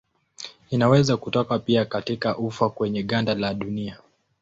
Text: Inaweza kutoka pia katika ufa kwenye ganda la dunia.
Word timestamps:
Inaweza 0.69 1.17
kutoka 1.17 1.59
pia 1.59 1.85
katika 1.85 2.37
ufa 2.37 2.69
kwenye 2.69 3.03
ganda 3.03 3.35
la 3.35 3.53
dunia. 3.53 3.97